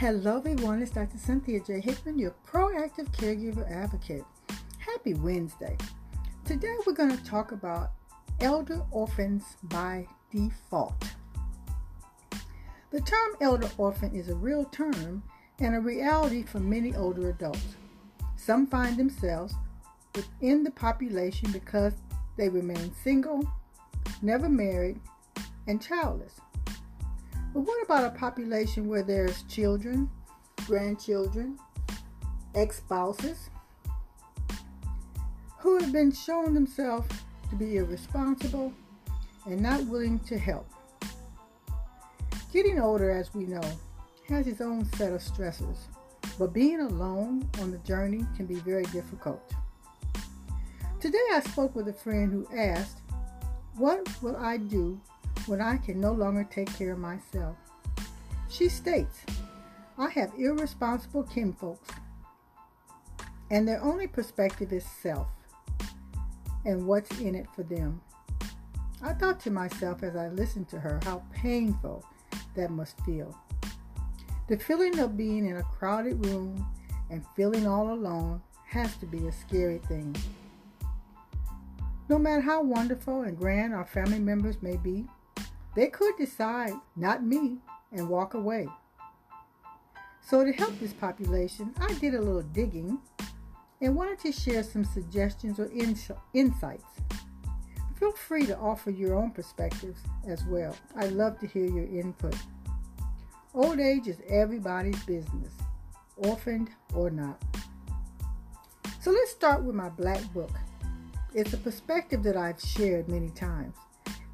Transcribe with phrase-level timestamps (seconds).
[0.00, 0.80] Hello, everyone.
[0.80, 1.18] It's Dr.
[1.18, 1.78] Cynthia J.
[1.78, 4.24] Hickman, your proactive caregiver advocate.
[4.78, 5.76] Happy Wednesday.
[6.46, 7.90] Today, we're going to talk about
[8.40, 11.04] elder orphans by default.
[12.90, 15.22] The term elder orphan is a real term
[15.58, 17.76] and a reality for many older adults.
[18.36, 19.52] Some find themselves
[20.14, 21.92] within the population because
[22.38, 23.46] they remain single,
[24.22, 24.98] never married,
[25.66, 26.40] and childless.
[27.52, 30.08] But what about a population where there's children,
[30.66, 31.58] grandchildren,
[32.54, 33.50] ex spouses
[35.58, 37.08] who have been shown themselves
[37.50, 38.72] to be irresponsible
[39.46, 40.68] and not willing to help?
[42.52, 43.62] Getting older, as we know,
[44.28, 45.88] has its own set of stresses,
[46.38, 49.52] but being alone on the journey can be very difficult.
[51.00, 52.98] Today I spoke with a friend who asked,
[53.76, 55.00] What will I do
[55.50, 57.56] when I can no longer take care of myself.
[58.48, 59.18] She states,
[59.98, 61.90] I have irresponsible kinfolks,
[63.50, 65.26] and their only perspective is self
[66.64, 68.00] and what's in it for them.
[69.02, 72.04] I thought to myself as I listened to her how painful
[72.54, 73.36] that must feel.
[74.48, 76.64] The feeling of being in a crowded room
[77.10, 80.14] and feeling all alone has to be a scary thing.
[82.08, 85.06] No matter how wonderful and grand our family members may be,
[85.74, 87.58] they could decide, not me,
[87.92, 88.68] and walk away.
[90.20, 92.98] So, to help this population, I did a little digging
[93.80, 96.84] and wanted to share some suggestions or ins- insights.
[97.98, 100.74] Feel free to offer your own perspectives as well.
[100.96, 102.34] I love to hear your input.
[103.52, 105.52] Old age is everybody's business,
[106.16, 107.42] orphaned or not.
[109.02, 110.50] So let's start with my black book.
[111.34, 113.74] It's a perspective that I've shared many times.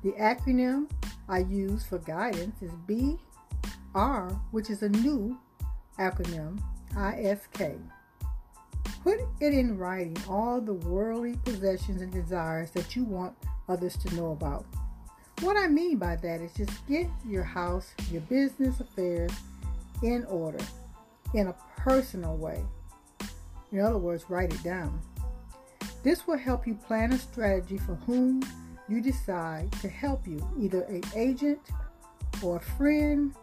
[0.02, 0.88] The acronym
[1.28, 5.38] I use for guidance is BR, which is a new
[5.98, 6.60] acronym,
[6.94, 7.81] ISK.
[9.03, 13.37] Put it in writing all the worldly possessions and desires that you want
[13.69, 14.66] others to know about.
[15.41, 19.32] What I mean by that is just get your house, your business affairs
[20.03, 20.64] in order
[21.34, 22.64] in a personal way.
[23.72, 25.00] In other words, write it down.
[26.03, 28.43] This will help you plan a strategy for whom
[28.88, 31.60] you decide to help you, either an agent
[32.42, 33.34] or a friend,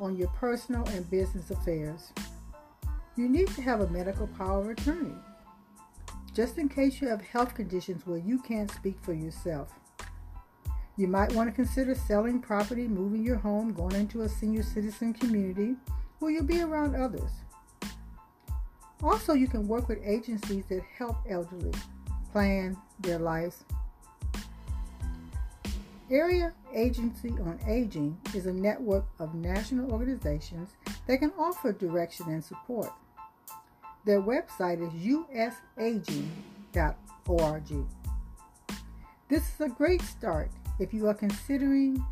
[0.00, 2.12] on your personal and business affairs.
[3.16, 5.16] You need to have a medical power of attorney,
[6.32, 9.72] just in case you have health conditions where you can't speak for yourself.
[10.96, 15.14] You might want to consider selling property, moving your home, going into a senior citizen
[15.14, 15.74] community
[16.18, 17.30] where you'll be around others.
[19.02, 21.72] Also, you can work with agencies that help elderly
[22.32, 23.64] plan their lives
[26.10, 30.70] Area Agency on Aging is a network of national organizations
[31.06, 32.90] that can offer direction and support.
[34.06, 34.92] Their website is
[35.76, 36.32] usaging.org.
[39.28, 42.02] This is a great start if you are considering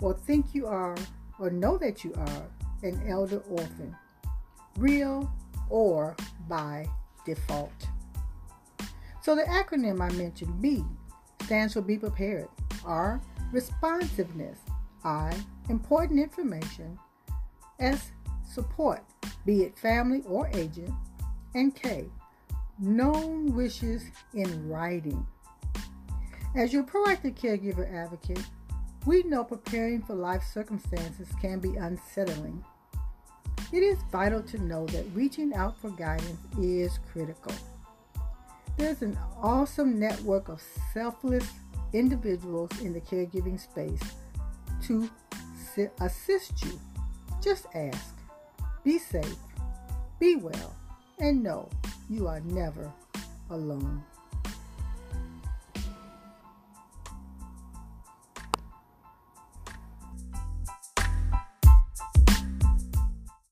[0.00, 0.96] or think you are
[1.38, 2.46] or know that you are
[2.82, 3.94] an elder orphan,
[4.76, 5.32] real
[5.70, 6.16] or
[6.48, 6.88] by
[7.24, 7.70] default.
[9.22, 10.84] So the acronym I mentioned, B,
[11.44, 12.48] stands for Be Prepared.
[12.84, 13.20] R.
[13.52, 14.58] Responsiveness.
[15.04, 15.36] I.
[15.68, 16.98] Important information.
[17.78, 18.12] S.
[18.46, 19.02] Support,
[19.44, 20.92] be it family or agent.
[21.54, 22.06] And K.
[22.78, 25.26] Known wishes in writing.
[26.56, 28.44] As your proactive caregiver advocate,
[29.06, 32.64] we know preparing for life circumstances can be unsettling.
[33.72, 37.52] It is vital to know that reaching out for guidance is critical.
[38.76, 40.62] There's an awesome network of
[40.92, 41.48] selfless
[41.94, 44.02] individuals in the caregiving space
[44.86, 45.08] to
[46.00, 46.78] assist you.
[47.42, 48.14] Just ask.
[48.84, 49.36] Be safe,
[50.20, 50.76] be well,
[51.18, 51.70] and know
[52.10, 52.92] you are never
[53.48, 54.02] alone.